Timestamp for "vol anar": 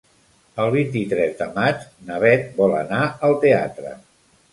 2.61-3.03